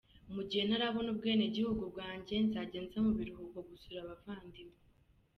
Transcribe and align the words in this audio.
Mu 0.33 0.41
gihe 0.49 0.63
ntarabona 0.67 1.07
ubwenegihugu 1.11 1.83
bwanjye, 1.91 2.33
nzajya 2.47 2.79
nza 2.85 2.97
mu 3.05 3.11
biruhuko 3.17 3.57
gusura 3.69 3.97
abavandimwe. 4.01 4.77